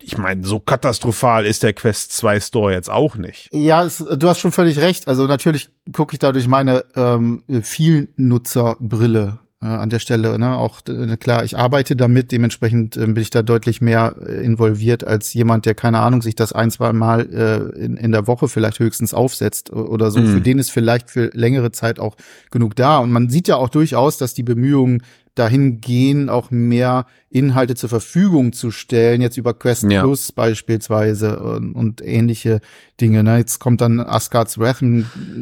[0.03, 3.49] ich meine, so katastrophal ist der Quest 2 Store jetzt auch nicht.
[3.53, 5.07] Ja, es, du hast schon völlig recht.
[5.07, 10.39] Also natürlich gucke ich da durch meine ähm, Vielnutzerbrille äh, an der Stelle.
[10.39, 10.57] Ne?
[10.57, 15.05] Auch äh, klar, ich arbeite damit, dementsprechend äh, bin ich da deutlich mehr äh, involviert
[15.05, 18.49] als jemand, der keine Ahnung sich das ein, zwei Mal äh, in, in der Woche
[18.49, 20.21] vielleicht höchstens aufsetzt oder so.
[20.21, 20.27] Mhm.
[20.27, 22.17] Für den ist vielleicht für längere Zeit auch
[22.51, 22.99] genug da.
[22.99, 25.03] Und man sieht ja auch durchaus, dass die Bemühungen
[25.35, 30.03] dahin gehen, auch mehr Inhalte zur Verfügung zu stellen, jetzt über Quest ja.
[30.03, 32.61] Plus beispielsweise und, und, ähnliche
[33.01, 33.25] Dinge.
[33.25, 33.39] Ne?
[33.39, 34.85] Jetzt kommt dann Asgard's Wrath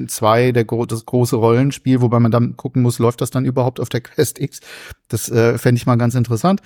[0.06, 3.90] 2, der, das große Rollenspiel, wobei man dann gucken muss, läuft das dann überhaupt auf
[3.90, 4.60] der Quest X?
[5.08, 6.62] Das äh, fände ich mal ganz interessant.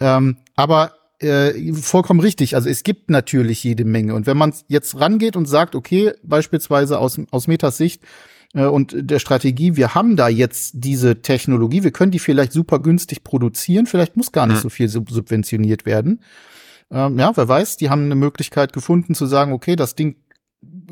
[0.00, 2.56] Ähm, aber äh, vollkommen richtig.
[2.56, 4.14] Also es gibt natürlich jede Menge.
[4.14, 8.02] Und wenn man jetzt rangeht und sagt, okay, beispielsweise aus, aus Metas Sicht,
[8.62, 13.24] und der Strategie, wir haben da jetzt diese Technologie, wir können die vielleicht super günstig
[13.24, 16.20] produzieren, vielleicht muss gar nicht so viel subventioniert werden.
[16.90, 20.16] Ähm, ja, wer weiß, die haben eine Möglichkeit gefunden zu sagen, okay, das Ding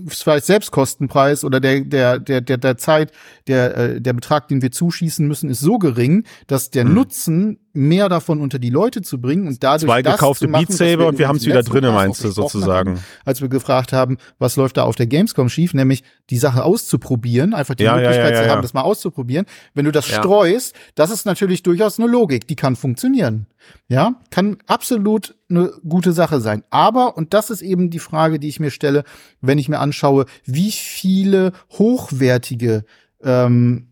[0.07, 3.13] vielleicht Selbstkostenpreis oder der der der der der Zeit
[3.47, 6.95] der äh, der Betrag, den wir zuschießen müssen, ist so gering, dass der hm.
[6.95, 11.07] Nutzen mehr davon unter die Leute zu bringen und dadurch zwei gekaufte machen, Beat Saber
[11.07, 12.97] und wir haben es wieder drinnen, meinst du sozusagen?
[12.97, 16.65] Haben, als wir gefragt haben, was läuft da auf der Gamescom schief, nämlich die Sache
[16.65, 19.47] auszuprobieren, einfach die ja, Möglichkeit ja, ja, zu haben, das mal auszuprobieren.
[19.75, 23.47] Wenn du das streust, das ist natürlich durchaus eine Logik, die kann funktionieren.
[23.89, 26.65] Ja, kann absolut eine gute Sache sein.
[26.71, 29.05] Aber, und das ist eben die Frage, die ich mir stelle,
[29.41, 32.85] wenn ich mir anschaue, wie viele hochwertige
[33.23, 33.89] ähm,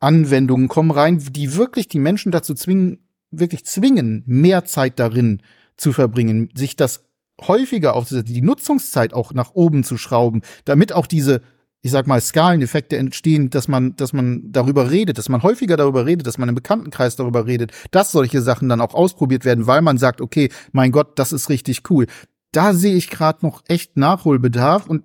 [0.00, 3.05] Anwendungen kommen rein, die wirklich die Menschen dazu zwingen,
[3.38, 5.42] wirklich zwingen, mehr Zeit darin
[5.76, 7.04] zu verbringen, sich das
[7.40, 11.42] häufiger auf die Nutzungszeit auch nach oben zu schrauben, damit auch diese
[11.86, 16.04] ich sag mal, Skaleneffekte entstehen, dass man, dass man darüber redet, dass man häufiger darüber
[16.04, 19.82] redet, dass man im Bekanntenkreis darüber redet, dass solche Sachen dann auch ausprobiert werden, weil
[19.82, 22.06] man sagt, okay, mein Gott, das ist richtig cool.
[22.50, 25.04] Da sehe ich gerade noch echt Nachholbedarf und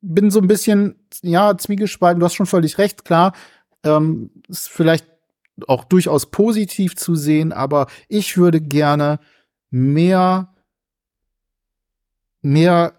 [0.00, 2.20] bin so ein bisschen, ja, zwiegespalten.
[2.20, 3.34] Du hast schon völlig recht, klar.
[3.84, 5.06] Ähm, ist vielleicht
[5.68, 9.18] auch durchaus positiv zu sehen, aber ich würde gerne
[9.70, 10.54] mehr,
[12.42, 12.94] mehr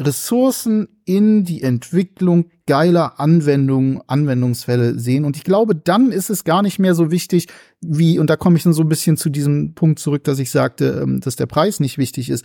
[0.00, 5.24] Ressourcen in die Entwicklung geiler Anwendungen, Anwendungsfälle sehen.
[5.24, 7.46] Und ich glaube, dann ist es gar nicht mehr so wichtig,
[7.80, 10.50] wie, und da komme ich dann so ein bisschen zu diesem Punkt zurück, dass ich
[10.50, 12.44] sagte, ähm, dass der Preis nicht wichtig ist.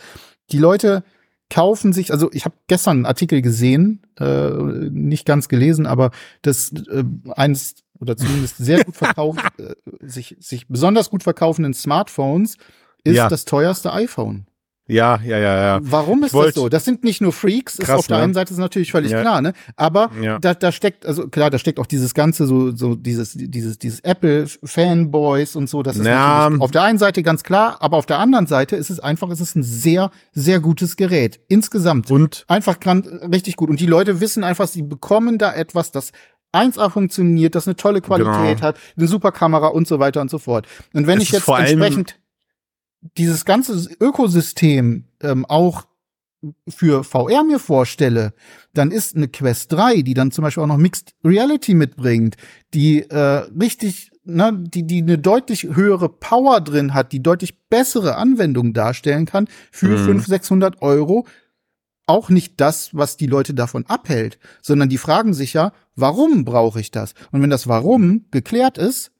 [0.51, 1.03] Die Leute
[1.49, 4.49] kaufen sich, also ich habe gestern einen Artikel gesehen, äh,
[4.89, 10.67] nicht ganz gelesen, aber das äh, eins oder zumindest sehr gut verkauft, äh, sich, sich
[10.67, 12.57] besonders gut verkaufenden Smartphones
[13.03, 13.29] ist ja.
[13.29, 14.45] das teuerste iPhone.
[14.87, 15.79] Ja, ja, ja, ja.
[15.83, 16.67] Warum ist das so?
[16.67, 18.23] Das sind nicht nur Freaks, krass, ist auf der ne?
[18.23, 19.21] einen Seite ist natürlich völlig ja.
[19.21, 19.53] klar, ne?
[19.77, 20.37] Aber ja.
[20.39, 24.01] da, da steckt, also klar, da steckt auch dieses ganze so, so dieses, dieses, dieses
[24.01, 26.49] Apple-Fanboys und so, das ist ja.
[26.59, 29.39] auf der einen Seite ganz klar, aber auf der anderen Seite ist es einfach, es
[29.39, 31.39] ist ein sehr, sehr gutes Gerät.
[31.47, 32.11] Insgesamt.
[32.11, 32.43] Und?
[32.49, 33.69] Einfach ganz, richtig gut.
[33.69, 36.11] Und die Leute wissen einfach, sie bekommen da etwas, das
[36.53, 38.61] 1A funktioniert, das eine tolle Qualität genau.
[38.61, 40.67] hat, eine super Kamera und so weiter und so fort.
[40.93, 42.19] Und wenn es ich jetzt entsprechend
[43.17, 45.85] dieses ganze Ökosystem ähm, auch
[46.67, 48.33] für VR mir vorstelle,
[48.73, 52.35] dann ist eine Quest 3, die dann zum Beispiel auch noch Mixed Reality mitbringt,
[52.73, 58.15] die äh, richtig, ne, die, die eine deutlich höhere Power drin hat, die deutlich bessere
[58.15, 60.05] Anwendungen darstellen kann, für mhm.
[60.05, 61.25] 500, 600 Euro,
[62.07, 66.79] auch nicht das, was die Leute davon abhält, sondern die fragen sich ja, warum brauche
[66.79, 67.13] ich das?
[67.31, 69.11] Und wenn das Warum geklärt ist,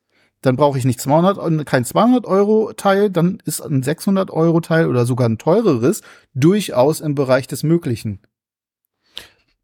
[0.41, 4.87] dann brauche ich nicht 200, kein 200 Euro Teil, dann ist ein 600 Euro Teil
[4.87, 6.01] oder sogar ein teureres
[6.33, 8.19] durchaus im Bereich des Möglichen.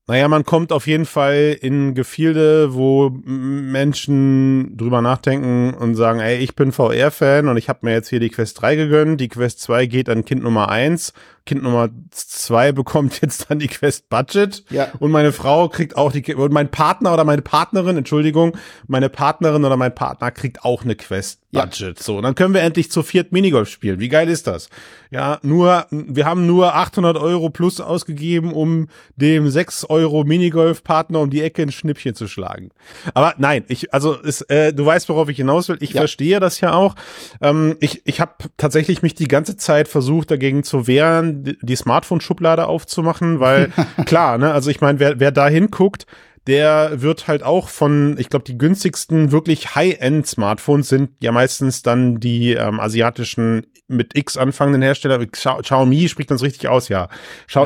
[0.10, 6.38] Naja, man kommt auf jeden Fall in Gefilde, wo Menschen drüber nachdenken und sagen, ey,
[6.38, 9.60] ich bin VR-Fan und ich habe mir jetzt hier die Quest 3 gegönnt, die Quest
[9.60, 11.12] 2 geht an Kind Nummer 1,
[11.48, 14.64] Kind Nummer zwei bekommt jetzt dann die Quest Budget.
[14.70, 14.90] Ja.
[15.00, 18.56] Und meine Frau kriegt auch die, und mein Partner oder meine Partnerin, Entschuldigung,
[18.88, 21.98] meine Partnerin oder mein Partner kriegt auch eine Quest Budget.
[21.98, 22.04] Ja.
[22.04, 24.00] So, und dann können wir endlich zu viert Minigolf spielen.
[24.00, 24.70] Wie geil ist das?
[25.10, 31.30] Ja, nur, wir haben nur 800 Euro plus ausgegeben, um dem 6 Euro Minigolf-Partner um
[31.30, 32.70] die Ecke ein Schnippchen zu schlagen.
[33.14, 35.78] Aber nein, ich, also, ist, äh, du weißt, worauf ich hinaus will.
[35.80, 36.02] Ich ja.
[36.02, 36.96] verstehe das ja auch.
[37.42, 42.68] Ähm, ich ich habe tatsächlich mich die ganze Zeit versucht, dagegen zu wehren, die Smartphone-Schublade
[42.68, 43.72] aufzumachen, weil
[44.06, 46.06] klar, ne, also ich meine, wer, wer da hinguckt,
[46.48, 52.20] der wird halt auch von, ich glaube, die günstigsten wirklich High-End-Smartphones sind ja meistens dann
[52.20, 55.26] die ähm, asiatischen mit X anfangenden Hersteller.
[55.26, 57.10] Xiaomi spricht uns richtig aus, ja.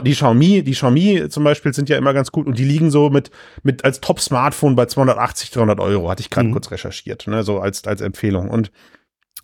[0.03, 3.09] Die Xiaomi, die Xiaomi zum Beispiel sind ja immer ganz gut und die liegen so
[3.09, 3.31] mit,
[3.63, 6.09] mit als Top-Smartphone bei 280, 300 Euro.
[6.09, 6.53] Hatte ich gerade mhm.
[6.53, 8.49] kurz recherchiert, ne, so als, als Empfehlung.
[8.49, 8.71] Und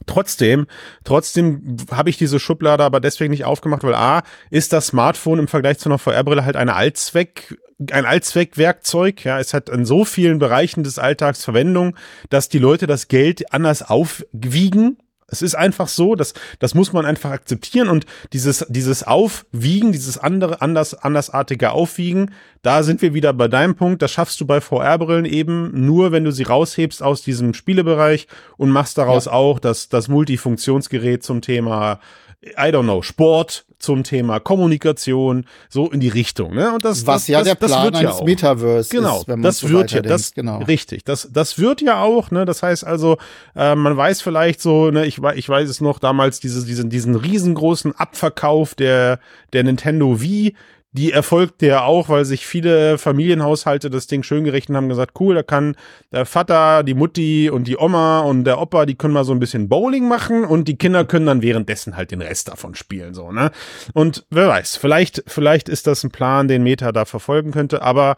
[0.05, 0.67] Trotzdem,
[1.03, 5.47] trotzdem habe ich diese Schublade aber deswegen nicht aufgemacht, weil A, ist das Smartphone im
[5.47, 7.57] Vergleich zu einer VR-Brille halt eine Allzweck,
[7.91, 11.95] ein Allzweckwerkzeug, ja, es hat in so vielen Bereichen des Alltags Verwendung,
[12.29, 14.97] dass die Leute das Geld anders aufwiegen,
[15.29, 20.17] es ist einfach so, dass das muss man einfach akzeptieren und dieses dieses Aufwiegen, dieses
[20.17, 24.01] andere anders andersartige Aufwiegen, da sind wir wieder bei deinem Punkt.
[24.01, 28.69] Das schaffst du bei VR-Brillen eben nur, wenn du sie raushebst aus diesem Spielebereich und
[28.69, 29.33] machst daraus ja.
[29.33, 31.99] auch das das Multifunktionsgerät zum Thema
[32.43, 36.53] I don't know, Sport zum Thema Kommunikation, so in die Richtung.
[36.53, 36.71] Ne?
[36.71, 39.39] Und das, Was das, ja das, der Plan das eines ja Metaverse genau, ist, wenn
[39.39, 40.59] man das so wird ja, das, genau.
[40.59, 43.17] richtig, das, das wird ja auch, ne, das heißt also,
[43.55, 47.15] äh, man weiß vielleicht so, ne, ich, ich weiß es noch damals, diese, diesen, diesen
[47.15, 49.19] riesengroßen Abverkauf der,
[49.53, 50.55] der Nintendo Wii,
[50.97, 55.35] die erfolgte ja auch, weil sich viele Familienhaushalte das Ding schön gerechnet haben, gesagt, cool,
[55.35, 55.75] da kann
[56.11, 59.39] der Vater, die Mutti und die Oma und der Opa, die können mal so ein
[59.39, 63.31] bisschen Bowling machen und die Kinder können dann währenddessen halt den Rest davon spielen, so,
[63.31, 63.51] ne?
[63.93, 68.15] Und wer weiß, vielleicht, vielleicht ist das ein Plan, den Meta da verfolgen könnte, aber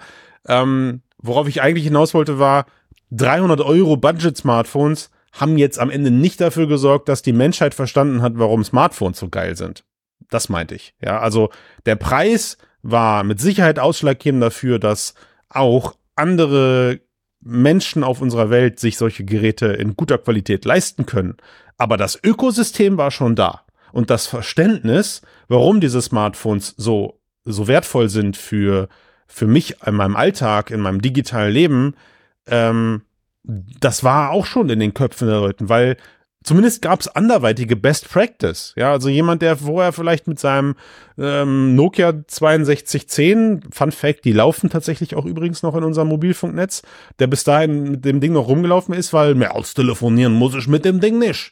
[0.47, 2.65] ähm, worauf ich eigentlich hinaus wollte, war
[3.11, 8.33] 300 Euro Budget-Smartphones haben jetzt am Ende nicht dafür gesorgt, dass die Menschheit verstanden hat,
[8.35, 9.83] warum Smartphones so geil sind.
[10.29, 10.93] Das meinte ich.
[11.01, 11.49] Ja, also
[11.85, 15.13] der Preis war mit Sicherheit ausschlaggebend dafür, dass
[15.49, 16.99] auch andere
[17.41, 21.37] Menschen auf unserer Welt sich solche Geräte in guter Qualität leisten können.
[21.77, 23.61] Aber das Ökosystem war schon da.
[23.91, 28.89] Und das Verständnis, warum diese Smartphones so, so wertvoll sind für,
[29.27, 31.95] für mich in meinem Alltag, in meinem digitalen Leben,
[32.47, 33.03] ähm,
[33.43, 35.97] das war auch schon in den Köpfen der Leute, weil
[36.49, 38.73] Zumindest gab es anderweitige Best Practice.
[38.75, 40.73] Ja, also jemand, der vorher vielleicht mit seinem
[41.15, 46.81] ähm, Nokia 6210, Fun Fact, die laufen tatsächlich auch übrigens noch in unserem Mobilfunknetz,
[47.19, 50.85] der bis dahin mit dem Ding noch rumgelaufen ist, weil mehr austelefonieren muss ich mit
[50.85, 51.51] dem Ding nicht.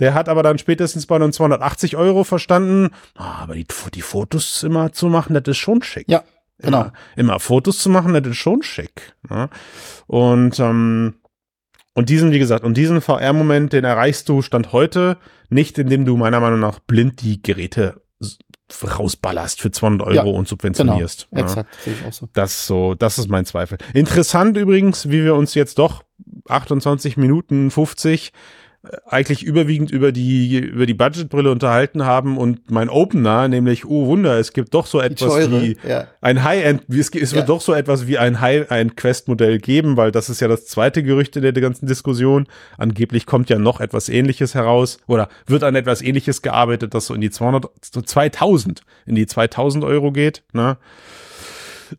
[0.00, 4.64] Der hat aber dann spätestens bei einem 280 Euro verstanden, ah, aber die, die Fotos
[4.64, 6.08] immer zu machen, das ist schon schick.
[6.08, 6.24] Ja,
[6.58, 6.80] genau.
[6.80, 9.14] Immer, immer Fotos zu machen, das ist schon schick.
[9.30, 9.50] Ja?
[10.08, 11.14] Und ähm,
[11.94, 15.18] und diesen, wie gesagt, und diesen VR-Moment, den erreichst du Stand heute
[15.50, 18.00] nicht, indem du meiner Meinung nach blind die Geräte
[18.82, 21.28] rausballerst für 200 Euro ja, und subventionierst.
[21.30, 22.28] Genau, exakt, sehe ich auch so.
[22.32, 23.78] Das so, das ist mein Zweifel.
[23.92, 26.04] Interessant übrigens, wie wir uns jetzt doch
[26.48, 28.32] 28 Minuten 50
[29.06, 34.38] eigentlich überwiegend über die, über die Budgetbrille unterhalten haben und mein Opener, nämlich, oh Wunder,
[34.40, 36.08] es gibt doch so etwas wie ja.
[36.20, 37.38] ein High-End, es, es ja.
[37.38, 41.36] wird doch so etwas wie ein High-End-Quest-Modell geben, weil das ist ja das zweite Gerücht
[41.36, 42.48] in der ganzen Diskussion.
[42.76, 47.14] Angeblich kommt ja noch etwas ähnliches heraus oder wird an etwas ähnliches gearbeitet, das so
[47.14, 50.76] in die 200, 2000, in die 2000 Euro geht, ne?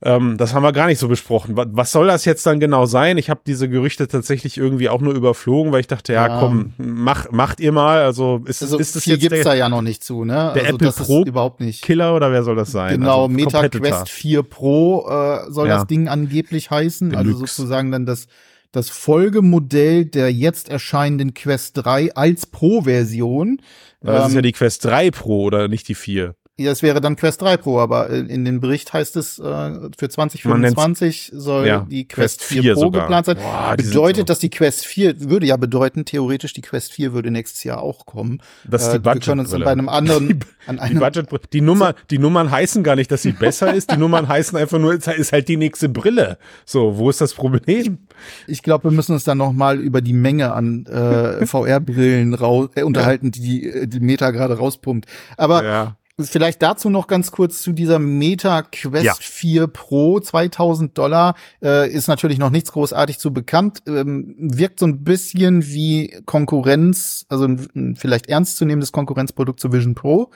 [0.01, 1.55] Ähm, das haben wir gar nicht so besprochen.
[1.55, 3.17] Was soll das jetzt dann genau sein?
[3.17, 6.39] Ich habe diese Gerüchte tatsächlich irgendwie auch nur überflogen, weil ich dachte, ja, ja.
[6.39, 8.03] komm, mach, macht ihr mal.
[8.03, 10.51] Also ist, also ist das viel jetzt gibt's der, da ja noch nicht zu, ne?
[10.55, 11.83] Der also Apple Pro überhaupt nicht.
[11.83, 12.99] Killer oder wer soll das sein?
[12.99, 15.75] Genau, also, Meta Quest 4 Pro äh, soll ja.
[15.77, 17.15] das Ding angeblich heißen.
[17.15, 17.41] Also Deluxe.
[17.43, 18.27] Also sozusagen dann das
[18.73, 23.61] das Folgemodell der jetzt erscheinenden Quest 3 als Pro-Version.
[24.01, 26.35] Das ähm, ist ja die Quest 3 Pro oder nicht die 4?
[26.55, 30.07] Ja, es wäre dann Quest 3 Pro, aber in dem Bericht heißt es, äh, für
[30.07, 33.01] 2025 soll ja, die Quest, Quest 4, 4 Pro sogar.
[33.01, 33.37] geplant sein.
[33.37, 37.63] Boah, Bedeutet, dass die Quest 4, würde ja bedeuten, theoretisch die Quest 4 würde nächstes
[37.63, 38.39] Jahr auch kommen.
[38.65, 41.53] Das ist die äh, Budget Wir können uns bei einem anderen, an einem, die, Budget
[41.53, 43.91] die Nummer, die Nummern heißen gar nicht, dass sie besser ist.
[43.91, 46.37] Die Nummern heißen einfach nur, es ist halt die nächste Brille.
[46.65, 47.97] So, wo ist das Problem?
[48.45, 52.37] Ich glaube, wir müssen uns dann noch mal über die Menge an äh, VR-Brillen
[52.75, 55.07] äh, unterhalten, die die Meta gerade rauspumpt.
[55.35, 59.15] Aber ja Vielleicht dazu noch ganz kurz zu dieser Meta Quest ja.
[59.19, 64.85] 4 Pro 2000 Dollar äh, ist natürlich noch nichts großartig zu bekannt, ähm, wirkt so
[64.85, 70.29] ein bisschen wie Konkurrenz, also ein, vielleicht ernstzunehmendes Konkurrenzprodukt zu Vision Pro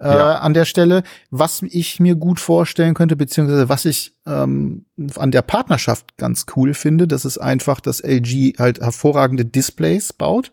[0.00, 0.38] äh, ja.
[0.38, 1.02] an der Stelle.
[1.30, 6.72] Was ich mir gut vorstellen könnte, beziehungsweise was ich ähm, an der Partnerschaft ganz cool
[6.72, 10.52] finde, das ist einfach, dass LG halt hervorragende Displays baut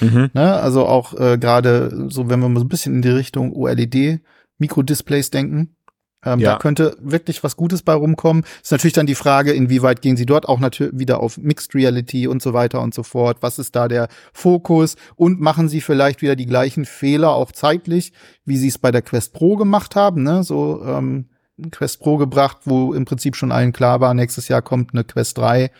[0.00, 0.30] Mhm.
[0.32, 0.54] Ne?
[0.54, 4.20] Also auch äh, gerade so, wenn wir mal so ein bisschen in die Richtung OLED
[4.58, 5.76] Mikrodisplays denken.
[6.24, 6.52] Ähm, ja.
[6.52, 8.44] Da könnte wirklich was Gutes bei rumkommen.
[8.62, 12.26] Ist natürlich dann die Frage, inwieweit gehen sie dort auch natürlich wieder auf Mixed Reality
[12.26, 13.38] und so weiter und so fort.
[13.40, 14.96] Was ist da der Fokus?
[15.14, 18.12] Und machen sie vielleicht wieder die gleichen Fehler auch zeitlich,
[18.44, 20.24] wie sie es bei der Quest Pro gemacht haben?
[20.24, 20.42] Ne?
[20.42, 21.26] So ähm,
[21.70, 25.38] Quest Pro gebracht, wo im Prinzip schon allen klar war, nächstes Jahr kommt eine Quest
[25.38, 25.70] 3.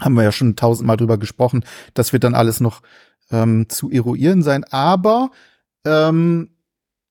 [0.00, 1.64] Haben wir ja schon tausendmal drüber gesprochen.
[1.94, 2.82] Das wird dann alles noch
[3.30, 4.64] ähm, zu eruieren sein.
[4.64, 5.30] Aber
[5.84, 6.50] ähm,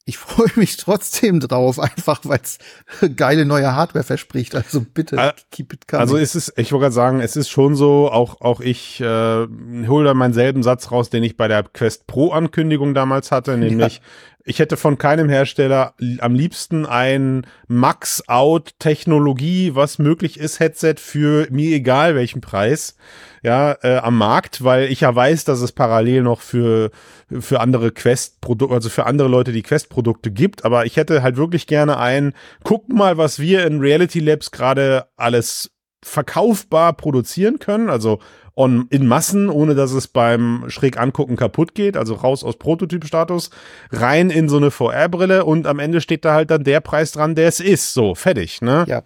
[0.06, 2.60] ich freue mich trotzdem drauf, einfach weil es
[3.16, 4.56] geile neue Hardware verspricht.
[4.56, 6.02] Also bitte, äh, keep it coming.
[6.02, 9.06] Also ist es, ich wollte gerade sagen, es ist schon so, auch, auch ich äh,
[9.06, 13.58] hole da meinen selben Satz raus, den ich bei der Quest Pro Ankündigung damals hatte,
[13.58, 14.02] nämlich.
[14.48, 21.76] Ich hätte von keinem Hersteller am liebsten ein Max-Out-Technologie, was möglich ist, Headset für mir
[21.76, 22.96] egal welchen Preis,
[23.42, 26.92] ja, äh, am Markt, weil ich ja weiß, dass es parallel noch für,
[27.40, 31.66] für andere Quest-Produkte, also für andere Leute die Quest-Produkte gibt, aber ich hätte halt wirklich
[31.66, 35.72] gerne ein, guck mal, was wir in Reality Labs gerade alles
[36.06, 38.20] verkaufbar produzieren können, also
[38.56, 43.50] on, in Massen, ohne dass es beim schräg angucken kaputt geht, also raus aus Prototypstatus,
[43.92, 47.34] rein in so eine VR-Brille und am Ende steht da halt dann der Preis dran,
[47.34, 47.94] der es ist.
[47.94, 48.86] So, fertig, ne?
[48.88, 49.02] Ja.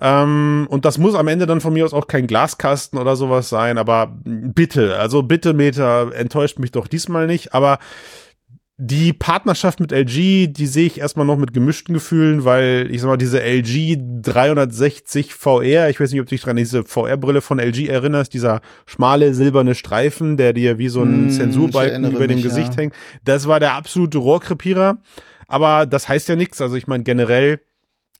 [0.00, 3.48] Ähm, und das muss am Ende dann von mir aus auch kein Glaskasten oder sowas
[3.48, 7.78] sein, aber bitte, also bitte Meter, enttäuscht mich doch diesmal nicht, aber
[8.78, 13.08] die Partnerschaft mit LG, die sehe ich erstmal noch mit gemischten Gefühlen, weil ich sag
[13.08, 17.58] mal, diese LG 360 VR, ich weiß nicht, ob du dich dran diese VR-Brille von
[17.58, 22.42] LG erinnerst, dieser schmale silberne Streifen, der dir wie so ein mm, Zensurbalken über dem
[22.42, 22.82] Gesicht ja.
[22.82, 24.98] hängt, das war der absolute Rohrkrepierer.
[25.48, 26.60] Aber das heißt ja nichts.
[26.60, 27.60] Also ich meine, generell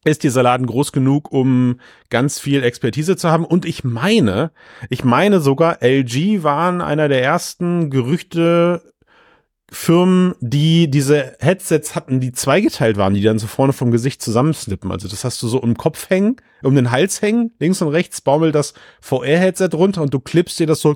[0.05, 3.45] ist dieser Laden groß genug, um ganz viel Expertise zu haben.
[3.45, 4.53] Und ich meine,
[4.89, 8.81] ich meine sogar, LG waren einer der ersten Gerüchte
[9.71, 14.93] Firmen, die diese Headsets hatten, die zweigeteilt waren, die dann so vorne vom Gesicht zusammensnippen.
[14.93, 18.21] Also das hast du so im Kopf hängen, um den Hals hängen, links und rechts
[18.21, 20.95] baumelt das VR-Headset runter und du klippst dir das so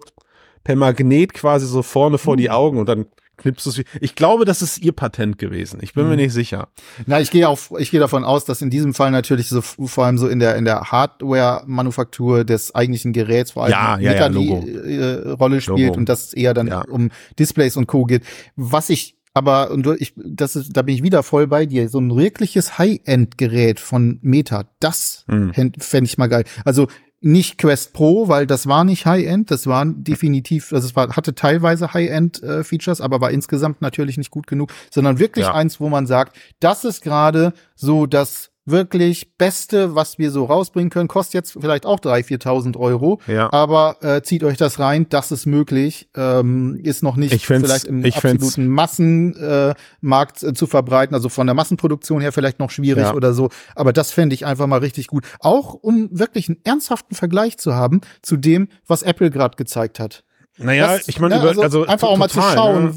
[0.62, 2.54] per Magnet quasi so vorne vor die hm.
[2.54, 3.06] Augen und dann
[3.44, 3.82] es.
[4.00, 5.80] Ich glaube, das ist ihr Patent gewesen.
[5.82, 6.10] Ich bin mhm.
[6.10, 6.68] mir nicht sicher.
[7.06, 10.04] Na, ich gehe auf, ich gehe davon aus, dass in diesem Fall natürlich so vor
[10.04, 14.28] allem so in der in der Hardware-Manufaktur des eigentlichen Geräts vor allem ja, ja, ja,
[14.28, 15.98] die äh, Rolle spielt Logo.
[15.98, 16.82] und dass es eher dann ja.
[16.82, 18.24] um Displays und Co geht.
[18.56, 21.88] Was ich aber und ich, das ist, da bin ich wieder voll bei dir.
[21.88, 25.52] So ein wirkliches High-End-Gerät von Meta, das mhm.
[25.78, 26.44] fände ich mal geil.
[26.64, 26.88] Also
[27.20, 31.34] nicht Quest Pro, weil das war nicht High-End, das war definitiv, also es war, hatte
[31.34, 35.54] teilweise High-End-Features, äh, aber war insgesamt natürlich nicht gut genug, sondern wirklich ja.
[35.54, 40.90] eins, wo man sagt, das ist gerade so das wirklich Beste, was wir so rausbringen
[40.90, 41.08] können.
[41.08, 43.20] Kostet jetzt vielleicht auch 3.000, 4.000 Euro.
[43.26, 43.52] Ja.
[43.52, 46.08] Aber äh, zieht euch das rein, das ist möglich.
[46.16, 51.14] Ähm, ist noch nicht vielleicht im absoluten Massenmarkt äh, äh, zu verbreiten.
[51.14, 53.14] Also von der Massenproduktion her vielleicht noch schwierig ja.
[53.14, 53.50] oder so.
[53.74, 55.24] Aber das fände ich einfach mal richtig gut.
[55.40, 60.24] Auch um wirklich einen ernsthaften Vergleich zu haben zu dem, was Apple gerade gezeigt hat.
[60.62, 62.94] Naja, das, ich meine, ne, also, also einfach auch mal zu schauen, ne?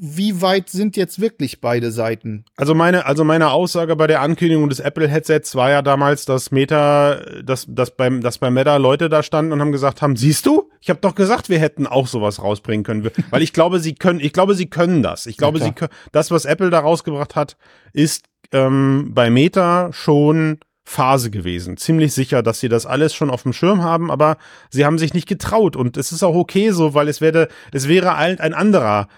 [0.00, 2.44] Wie weit sind jetzt wirklich beide Seiten?
[2.56, 6.50] Also meine, also meine Aussage bei der Ankündigung des Apple Headsets war ja damals, dass
[6.50, 10.46] Meta, dass, dass beim, dass bei Meta Leute da standen und haben gesagt haben, siehst
[10.46, 13.94] du, ich habe doch gesagt, wir hätten auch sowas rausbringen können, weil ich glaube, sie
[13.94, 15.26] können, ich glaube, sie können das.
[15.26, 17.56] Ich glaube, ja, sie können, das, was Apple da rausgebracht hat,
[17.92, 21.78] ist ähm, bei Meta schon Phase gewesen.
[21.78, 24.36] Ziemlich sicher, dass sie das alles schon auf dem Schirm haben, aber
[24.68, 27.88] sie haben sich nicht getraut und es ist auch okay so, weil es wäre, es
[27.88, 29.08] wäre ein anderer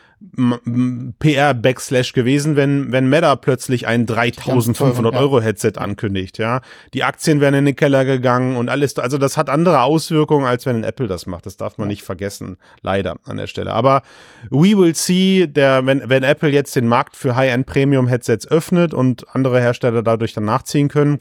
[1.20, 6.62] PR-Backslash gewesen, wenn, wenn Meta plötzlich ein 3500 Euro Headset ankündigt, ja.
[6.94, 10.64] Die Aktien wären in den Keller gegangen und alles, also das hat andere Auswirkungen, als
[10.64, 11.44] wenn ein Apple das macht.
[11.44, 11.92] Das darf man ja.
[11.92, 13.74] nicht vergessen, leider an der Stelle.
[13.74, 14.02] Aber
[14.48, 18.94] we will see, der, wenn, wenn Apple jetzt den Markt für High-End Premium Headsets öffnet
[18.94, 21.18] und andere Hersteller dadurch dann nachziehen können,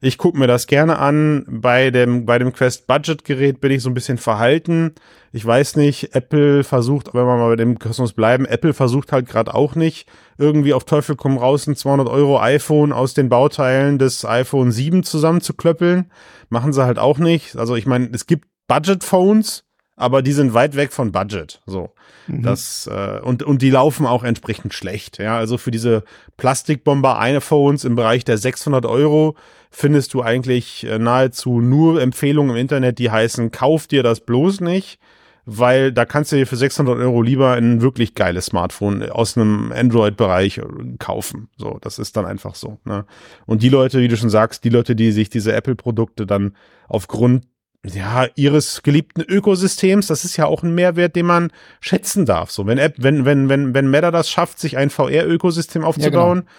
[0.00, 1.44] ich gucke mir das gerne an.
[1.48, 4.94] Bei dem, bei dem Quest Budget Gerät bin ich so ein bisschen verhalten.
[5.32, 9.26] Ich weiß nicht, Apple versucht, wenn wir mal bei dem Kosmos bleiben, Apple versucht halt
[9.26, 10.06] gerade auch nicht,
[10.38, 15.02] irgendwie auf Teufel komm raus ein 200 Euro iPhone aus den Bauteilen des iPhone 7
[15.02, 16.10] zusammenzuklöppeln.
[16.50, 17.56] Machen sie halt auch nicht.
[17.56, 19.64] Also ich meine, es gibt Budget Phones,
[19.96, 21.60] aber die sind weit weg von Budget.
[21.66, 21.90] So.
[22.26, 22.42] Mhm.
[22.42, 25.18] Das, äh, und, und die laufen auch entsprechend schlecht.
[25.18, 26.04] Ja, also für diese
[26.36, 29.36] Plastikbomber iPhones im Bereich der 600 Euro
[29.74, 34.60] findest du eigentlich äh, nahezu nur Empfehlungen im Internet, die heißen, kauf dir das bloß
[34.60, 35.00] nicht,
[35.46, 39.72] weil da kannst du dir für 600 Euro lieber ein wirklich geiles Smartphone aus einem
[39.72, 40.62] Android-Bereich äh,
[40.98, 41.48] kaufen.
[41.56, 42.78] So, das ist dann einfach so.
[42.84, 43.04] Ne?
[43.46, 46.54] Und die Leute, wie du schon sagst, die Leute, die sich diese Apple-Produkte dann
[46.88, 47.44] aufgrund
[47.84, 52.50] ja, ihres geliebten Ökosystems, das ist ja auch ein Mehrwert, den man schätzen darf.
[52.52, 56.42] So, wenn App, wenn, wenn, wenn, wenn Meta das schafft, sich ein VR-Ökosystem aufzubauen, ja,
[56.42, 56.52] genau.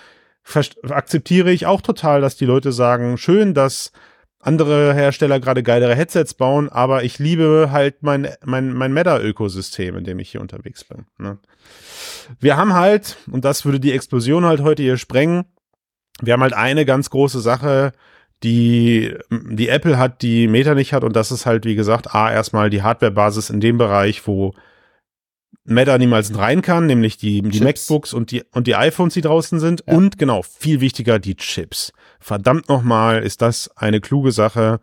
[0.89, 3.91] Akzeptiere ich auch total, dass die Leute sagen, schön, dass
[4.39, 10.03] andere Hersteller gerade geilere Headsets bauen, aber ich liebe halt mein, mein, mein Meta-Ökosystem, in
[10.03, 11.05] dem ich hier unterwegs bin.
[11.17, 11.39] Ne?
[12.39, 15.45] Wir haben halt, und das würde die Explosion halt heute hier sprengen,
[16.21, 17.91] wir haben halt eine ganz große Sache,
[18.43, 21.03] die, die Apple hat, die Meta nicht hat.
[21.03, 24.53] Und das ist halt, wie gesagt, A, erstmal die Hardware-Basis in dem Bereich, wo
[25.63, 29.59] Meta niemals rein kann, nämlich die, die MacBooks und die, und die iPhones, die draußen
[29.59, 29.83] sind.
[29.87, 29.95] Ja.
[29.95, 31.93] Und genau, viel wichtiger, die Chips.
[32.19, 34.79] Verdammt nochmal, ist das eine kluge Sache,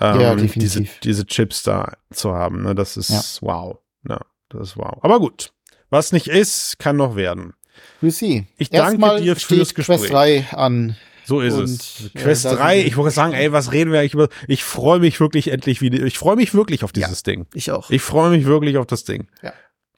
[0.00, 2.62] ähm, ja, diese, diese Chips da zu haben.
[2.62, 2.74] Ne?
[2.74, 3.22] Das ist ja.
[3.40, 3.78] wow.
[4.08, 4.98] Ja, das ist wow.
[5.02, 5.52] Aber gut,
[5.90, 7.54] was nicht ist, kann noch werden.
[8.00, 8.46] We'll see.
[8.56, 10.00] Ich danke dir fürs Gespräch.
[10.00, 12.10] Quest 3 an so ist und, es.
[12.14, 14.28] Quest ja, 3, ich wollte sagen, ey, was reden wir eigentlich über?
[14.48, 16.04] Ich freue mich wirklich endlich wieder.
[16.04, 17.46] Ich freue mich wirklich auf dieses ja, Ding.
[17.54, 17.90] Ich auch.
[17.90, 19.28] Ich freue mich wirklich auf das Ding.
[19.42, 19.52] Ja.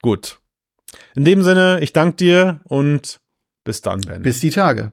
[0.05, 0.39] Gut.
[1.15, 3.19] In dem Sinne, ich danke dir und
[3.63, 4.21] bis dann, Ben.
[4.21, 4.91] Bis die Tage.